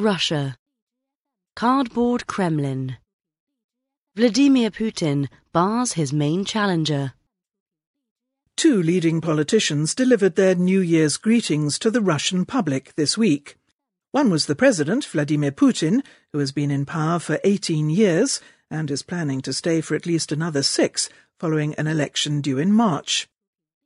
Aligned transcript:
Russia. 0.00 0.56
Cardboard 1.54 2.26
Kremlin. 2.26 2.96
Vladimir 4.16 4.70
Putin 4.70 5.28
bars 5.52 5.92
his 5.92 6.10
main 6.10 6.44
challenger. 6.44 7.12
Two 8.56 8.82
leading 8.82 9.20
politicians 9.20 9.94
delivered 9.94 10.36
their 10.36 10.54
New 10.54 10.80
Year's 10.80 11.18
greetings 11.18 11.78
to 11.78 11.90
the 11.90 12.00
Russian 12.00 12.46
public 12.46 12.94
this 12.94 13.18
week. 13.18 13.56
One 14.10 14.30
was 14.30 14.46
the 14.46 14.56
president, 14.56 15.04
Vladimir 15.04 15.52
Putin, 15.52 16.02
who 16.32 16.38
has 16.38 16.50
been 16.50 16.70
in 16.70 16.86
power 16.86 17.18
for 17.18 17.38
18 17.44 17.90
years 17.90 18.40
and 18.70 18.90
is 18.90 19.02
planning 19.02 19.42
to 19.42 19.52
stay 19.52 19.82
for 19.82 19.94
at 19.94 20.06
least 20.06 20.32
another 20.32 20.62
six 20.62 21.10
following 21.38 21.74
an 21.74 21.86
election 21.86 22.40
due 22.40 22.58
in 22.58 22.72
March. 22.72 23.28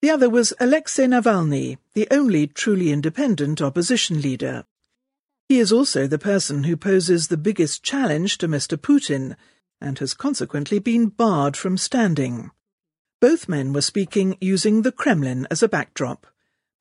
The 0.00 0.10
other 0.10 0.30
was 0.30 0.54
Alexei 0.58 1.04
Navalny, 1.04 1.76
the 1.92 2.08
only 2.10 2.46
truly 2.46 2.92
independent 2.92 3.60
opposition 3.60 4.22
leader. 4.22 4.64
He 5.48 5.60
is 5.60 5.72
also 5.72 6.06
the 6.06 6.18
person 6.18 6.64
who 6.64 6.76
poses 6.76 7.28
the 7.28 7.38
biggest 7.38 7.82
challenge 7.82 8.36
to 8.38 8.48
Mr. 8.48 8.76
Putin 8.76 9.34
and 9.80 9.98
has 9.98 10.12
consequently 10.12 10.78
been 10.78 11.06
barred 11.06 11.56
from 11.56 11.78
standing. 11.78 12.50
Both 13.18 13.48
men 13.48 13.72
were 13.72 13.80
speaking 13.80 14.36
using 14.42 14.82
the 14.82 14.92
Kremlin 14.92 15.46
as 15.50 15.62
a 15.62 15.68
backdrop, 15.68 16.26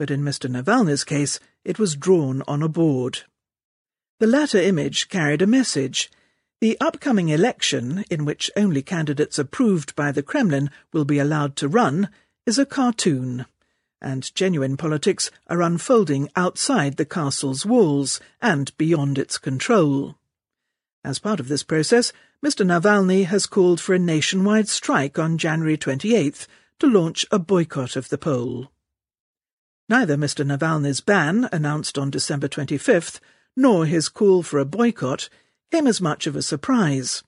but 0.00 0.10
in 0.10 0.22
Mr. 0.22 0.50
Navalny's 0.50 1.04
case 1.04 1.38
it 1.64 1.78
was 1.78 1.94
drawn 1.94 2.42
on 2.48 2.60
a 2.60 2.68
board. 2.68 3.20
The 4.18 4.26
latter 4.26 4.58
image 4.58 5.08
carried 5.08 5.42
a 5.42 5.46
message. 5.46 6.10
The 6.60 6.76
upcoming 6.80 7.28
election, 7.28 8.04
in 8.10 8.24
which 8.24 8.50
only 8.56 8.82
candidates 8.82 9.38
approved 9.38 9.94
by 9.94 10.10
the 10.10 10.24
Kremlin 10.24 10.70
will 10.92 11.04
be 11.04 11.20
allowed 11.20 11.54
to 11.56 11.68
run, 11.68 12.08
is 12.46 12.58
a 12.58 12.66
cartoon 12.66 13.46
and 14.00 14.34
genuine 14.34 14.76
politics 14.76 15.30
are 15.46 15.62
unfolding 15.62 16.28
outside 16.36 16.96
the 16.96 17.04
castle's 17.04 17.64
walls 17.64 18.20
and 18.40 18.76
beyond 18.76 19.18
its 19.18 19.38
control. 19.38 20.16
As 21.04 21.18
part 21.18 21.40
of 21.40 21.48
this 21.48 21.62
process, 21.62 22.12
Mr. 22.44 22.66
Navalny 22.66 23.24
has 23.26 23.46
called 23.46 23.80
for 23.80 23.94
a 23.94 23.98
nationwide 23.98 24.68
strike 24.68 25.18
on 25.18 25.38
January 25.38 25.76
28th 25.76 26.46
to 26.78 26.86
launch 26.86 27.24
a 27.30 27.38
boycott 27.38 27.96
of 27.96 28.08
the 28.08 28.18
poll. 28.18 28.70
Neither 29.88 30.16
Mr. 30.16 30.44
Navalny's 30.44 31.00
ban, 31.00 31.48
announced 31.52 31.96
on 31.96 32.10
December 32.10 32.48
25th, 32.48 33.20
nor 33.56 33.86
his 33.86 34.08
call 34.08 34.42
for 34.42 34.58
a 34.58 34.64
boycott 34.64 35.28
came 35.70 35.86
as 35.86 36.00
much 36.00 36.26
of 36.26 36.36
a 36.36 36.42
surprise. 36.42 37.22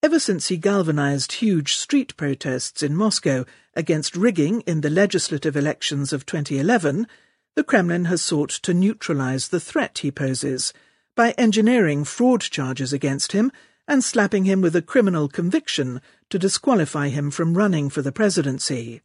Ever 0.00 0.20
since 0.20 0.46
he 0.46 0.56
galvanized 0.56 1.32
huge 1.32 1.74
street 1.74 2.16
protests 2.16 2.84
in 2.84 2.94
Moscow 2.94 3.44
against 3.74 4.14
rigging 4.14 4.60
in 4.60 4.80
the 4.80 4.90
legislative 4.90 5.56
elections 5.56 6.12
of 6.12 6.24
2011, 6.24 7.08
the 7.56 7.64
Kremlin 7.64 8.04
has 8.04 8.22
sought 8.22 8.50
to 8.50 8.72
neutralize 8.72 9.48
the 9.48 9.58
threat 9.58 9.98
he 9.98 10.12
poses 10.12 10.72
by 11.16 11.32
engineering 11.32 12.04
fraud 12.04 12.42
charges 12.42 12.92
against 12.92 13.32
him 13.32 13.50
and 13.88 14.04
slapping 14.04 14.44
him 14.44 14.60
with 14.60 14.76
a 14.76 14.82
criminal 14.82 15.26
conviction 15.26 16.00
to 16.30 16.38
disqualify 16.38 17.08
him 17.08 17.32
from 17.32 17.58
running 17.58 17.90
for 17.90 18.00
the 18.00 18.12
presidency. 18.12 19.02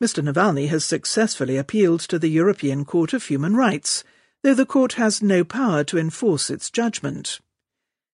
Mr. 0.00 0.22
Navalny 0.22 0.68
has 0.68 0.84
successfully 0.84 1.56
appealed 1.56 2.00
to 2.00 2.20
the 2.20 2.30
European 2.30 2.84
Court 2.84 3.14
of 3.14 3.24
Human 3.24 3.56
Rights, 3.56 4.04
though 4.44 4.54
the 4.54 4.64
court 4.64 4.92
has 4.92 5.20
no 5.20 5.42
power 5.42 5.82
to 5.82 5.98
enforce 5.98 6.50
its 6.50 6.70
judgment. 6.70 7.40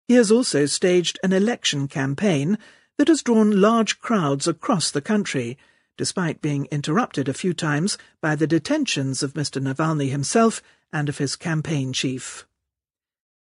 He 0.09 0.15
has 0.15 0.31
also 0.31 0.65
staged 0.65 1.19
an 1.21 1.33
election 1.33 1.87
campaign 1.87 2.57
that 2.97 3.09
has 3.09 3.21
drawn 3.21 3.61
large 3.61 3.99
crowds 3.99 4.47
across 4.47 4.89
the 4.89 5.03
country, 5.03 5.55
despite 5.97 6.41
being 6.41 6.67
interrupted 6.71 7.29
a 7.29 7.33
few 7.35 7.53
times 7.53 7.95
by 8.19 8.35
the 8.35 8.47
detentions 8.47 9.21
of 9.21 9.35
Mr. 9.35 9.61
Navalny 9.61 10.09
himself 10.09 10.63
and 10.91 11.09
of 11.09 11.19
his 11.19 11.35
campaign 11.35 11.93
chief. 11.93 12.47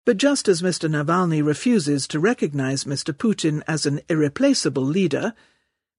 But 0.06 0.16
just 0.16 0.48
as 0.48 0.62
Mr. 0.62 0.90
Navalny 0.90 1.46
refuses 1.46 2.08
to 2.08 2.22
recognize 2.22 2.86
Mr. 2.86 3.14
Putin 3.14 3.62
as 3.68 3.86
an 3.86 4.00
irreplaceable 4.08 4.86
leader, 4.86 5.34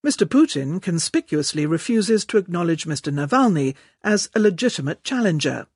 Mr. 0.02 0.26
Putin 0.26 0.81
conspicuously 0.81 1.66
refuses 1.66 2.25
to 2.25 2.38
acknowledge 2.38 2.86
Mr. 2.86 3.12
Navalny 3.12 3.75
as 4.02 4.31
a 4.34 4.41
legitimate 4.41 5.04
challenger. 5.04 5.66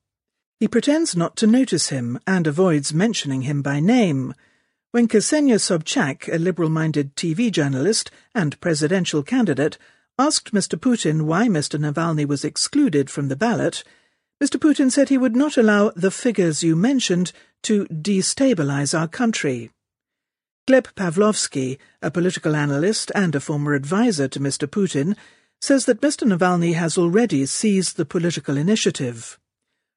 He 0.59 0.67
pretends 0.67 1.15
not 1.15 1.35
to 1.35 1.45
notice 1.45 1.89
him 1.89 2.19
and 2.25 2.47
avoids 2.47 2.95
mentioning 2.95 3.43
him 3.43 3.61
by 3.61 3.79
name, 3.79 4.33
when 4.91 5.07
Ksenia 5.07 5.55
Sobchak, 5.55 6.27
a 6.33 6.37
liberal-minded 6.37 7.15
TV 7.15 7.49
journalist 7.49 8.11
and 8.35 8.59
presidential 8.59 9.23
candidate, 9.23 9.77
asked 10.19 10.53
Mr. 10.53 10.77
Putin 10.77 11.23
why 11.23 11.47
Mr. 11.47 11.79
Navalny 11.79 12.27
was 12.27 12.43
excluded 12.43 13.09
from 13.09 13.29
the 13.29 13.37
ballot, 13.37 13.83
Mr. 14.43 14.59
Putin 14.59 14.91
said 14.91 15.07
he 15.07 15.17
would 15.17 15.35
not 15.35 15.55
allow 15.55 15.91
the 15.95 16.11
figures 16.11 16.63
you 16.63 16.75
mentioned 16.75 17.31
to 17.63 17.85
destabilize 17.85 18.97
our 18.97 19.07
country. 19.07 19.71
Gleb 20.67 20.93
Pavlovsky, 20.95 21.79
a 22.01 22.11
political 22.11 22.55
analyst 22.55 23.11
and 23.15 23.33
a 23.33 23.39
former 23.39 23.73
advisor 23.73 24.27
to 24.27 24.39
Mr. 24.39 24.67
Putin, 24.67 25.15
says 25.61 25.85
that 25.85 26.01
Mr. 26.01 26.27
Navalny 26.27 26.73
has 26.73 26.97
already 26.97 27.45
seized 27.45 27.95
the 27.95 28.05
political 28.05 28.57
initiative. 28.57 29.39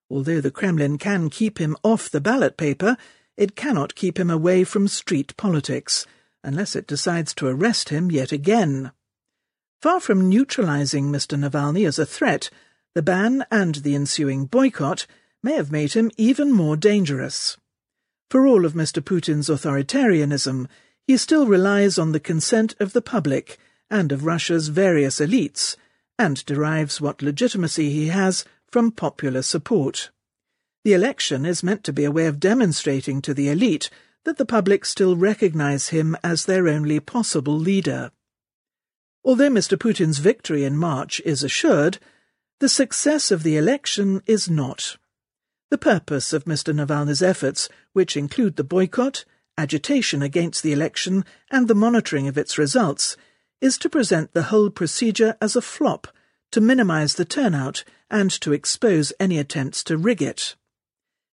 Although 0.08 0.40
the 0.40 0.50
Kremlin 0.50 0.98
can 0.98 1.30
keep 1.30 1.58
him 1.58 1.76
off 1.82 2.10
the 2.10 2.20
ballot 2.20 2.56
paper, 2.56 2.96
it 3.36 3.56
cannot 3.56 3.94
keep 3.94 4.18
him 4.18 4.30
away 4.30 4.64
from 4.64 4.86
street 4.88 5.36
politics, 5.36 6.06
unless 6.42 6.76
it 6.76 6.86
decides 6.86 7.34
to 7.34 7.46
arrest 7.46 7.88
him 7.88 8.10
yet 8.10 8.32
again. 8.32 8.92
Far 9.80 10.00
from 10.00 10.28
neutralizing 10.28 11.10
Mr. 11.10 11.38
Navalny 11.38 11.86
as 11.86 11.98
a 11.98 12.06
threat, 12.06 12.50
the 12.94 13.02
ban 13.02 13.44
and 13.50 13.76
the 13.76 13.94
ensuing 13.94 14.46
boycott 14.46 15.06
may 15.42 15.54
have 15.54 15.72
made 15.72 15.92
him 15.92 16.10
even 16.16 16.52
more 16.52 16.76
dangerous. 16.76 17.56
For 18.30 18.46
all 18.46 18.64
of 18.64 18.72
Mr. 18.72 19.02
Putin's 19.02 19.48
authoritarianism, 19.48 20.68
he 21.06 21.16
still 21.16 21.46
relies 21.46 21.98
on 21.98 22.12
the 22.12 22.20
consent 22.20 22.74
of 22.80 22.92
the 22.92 23.02
public 23.02 23.58
and 23.90 24.10
of 24.10 24.24
Russia's 24.24 24.68
various 24.68 25.20
elites, 25.20 25.76
and 26.18 26.44
derives 26.46 27.00
what 27.00 27.20
legitimacy 27.20 27.90
he 27.90 28.06
has 28.06 28.44
from 28.70 28.90
popular 28.90 29.42
support. 29.42 30.10
The 30.84 30.92
election 30.92 31.46
is 31.46 31.62
meant 31.62 31.82
to 31.84 31.94
be 31.94 32.04
a 32.04 32.10
way 32.10 32.26
of 32.26 32.38
demonstrating 32.38 33.22
to 33.22 33.32
the 33.32 33.48
elite 33.48 33.88
that 34.24 34.36
the 34.36 34.44
public 34.44 34.84
still 34.84 35.16
recognize 35.16 35.88
him 35.88 36.14
as 36.22 36.44
their 36.44 36.68
only 36.68 37.00
possible 37.00 37.58
leader. 37.58 38.10
Although 39.24 39.48
Mr. 39.48 39.78
Putin's 39.78 40.18
victory 40.18 40.62
in 40.62 40.76
March 40.76 41.22
is 41.24 41.42
assured, 41.42 41.98
the 42.60 42.68
success 42.68 43.30
of 43.30 43.44
the 43.44 43.56
election 43.56 44.20
is 44.26 44.50
not. 44.50 44.98
The 45.70 45.78
purpose 45.78 46.34
of 46.34 46.44
Mr. 46.44 46.74
Navalny's 46.74 47.22
efforts, 47.22 47.70
which 47.94 48.14
include 48.14 48.56
the 48.56 48.62
boycott, 48.64 49.24
agitation 49.56 50.20
against 50.20 50.62
the 50.62 50.74
election, 50.74 51.24
and 51.50 51.66
the 51.66 51.74
monitoring 51.74 52.28
of 52.28 52.36
its 52.36 52.58
results, 52.58 53.16
is 53.62 53.78
to 53.78 53.88
present 53.88 54.34
the 54.34 54.44
whole 54.44 54.68
procedure 54.68 55.38
as 55.40 55.56
a 55.56 55.62
flop, 55.62 56.08
to 56.50 56.60
minimize 56.60 57.14
the 57.14 57.24
turnout, 57.24 57.84
and 58.10 58.30
to 58.30 58.52
expose 58.52 59.14
any 59.18 59.38
attempts 59.38 59.82
to 59.84 59.96
rig 59.96 60.20
it. 60.20 60.56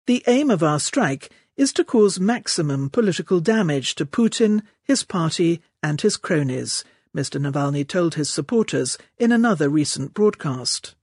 The 0.09 0.23
aim 0.25 0.49
of 0.49 0.63
our 0.63 0.79
strike 0.79 1.29
is 1.55 1.71
to 1.73 1.83
cause 1.83 2.19
maximum 2.19 2.89
political 2.89 3.39
damage 3.39 3.93
to 3.93 4.07
Putin, 4.07 4.63
his 4.81 5.03
party, 5.03 5.61
and 5.83 6.01
his 6.01 6.17
cronies, 6.17 6.83
Mr. 7.15 7.39
Navalny 7.39 7.87
told 7.87 8.15
his 8.15 8.27
supporters 8.27 8.97
in 9.19 9.31
another 9.31 9.69
recent 9.69 10.15
broadcast. 10.15 10.95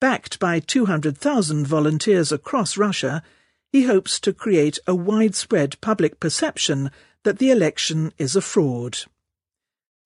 Backed 0.00 0.38
by 0.38 0.60
200,000 0.60 1.66
volunteers 1.66 2.32
across 2.32 2.78
Russia, 2.78 3.22
he 3.70 3.82
hopes 3.82 4.18
to 4.20 4.32
create 4.32 4.78
a 4.86 4.94
widespread 4.94 5.78
public 5.82 6.18
perception 6.18 6.90
that 7.24 7.36
the 7.36 7.50
election 7.50 8.14
is 8.16 8.34
a 8.34 8.40
fraud. 8.40 9.00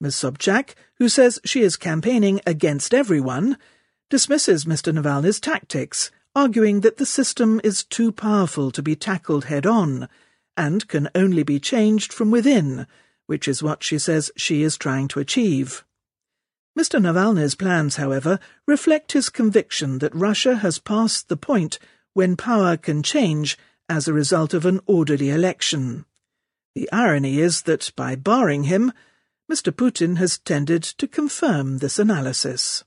Ms. 0.01 0.17
Sobchak, 0.17 0.75
who 0.97 1.09
says 1.09 1.39
she 1.45 1.63
is 1.63 1.77
campaigning 1.77 2.41
against 2.45 2.93
everyone, 2.93 3.57
dismisses 4.11 4.65
Mr. 4.65 4.93
Navalny's 4.93 5.39
tactics 5.39 6.11
arguing 6.37 6.83
that 6.83 6.99
the 6.99 7.07
system 7.07 7.59
is 7.65 7.83
too 7.83 8.13
powerful 8.13 8.71
to 8.71 8.83
be 8.83 8.95
tackled 8.95 9.47
head 9.47 9.65
on 9.65 10.07
and 10.55 10.87
can 10.87 11.09
only 11.15 11.43
be 11.43 11.59
changed 11.59 12.13
from 12.13 12.31
within, 12.31 12.87
which 13.25 13.49
is 13.49 13.63
what 13.63 13.83
she 13.83 13.99
says 13.99 14.31
she 14.37 14.63
is 14.63 14.77
trying 14.77 15.09
to 15.09 15.19
achieve. 15.19 15.83
Mr. 16.79 17.01
Navalny's 17.01 17.55
plans, 17.55 17.97
however, 17.97 18.39
reflect 18.67 19.13
his 19.13 19.31
conviction 19.31 19.99
that 20.01 20.15
Russia 20.15 20.57
has 20.57 20.79
passed 20.79 21.31
the 21.31 21.39
point 21.39 21.79
when 22.13 22.37
power 22.37 22.77
can 22.77 23.03
change 23.03 23.57
as 23.89 24.07
a 24.07 24.13
result 24.13 24.53
of 24.53 24.67
an 24.67 24.79
orderly 24.85 25.31
election. 25.31 26.05
The 26.75 26.91
irony 26.93 27.39
is 27.41 27.63
that 27.63 27.91
by 27.97 28.15
barring 28.15 28.65
him, 28.65 28.93
Mr. 29.51 29.73
Putin 29.73 30.19
has 30.19 30.39
tended 30.39 30.83
to 30.83 31.09
confirm 31.09 31.79
this 31.79 31.99
analysis. 31.99 32.85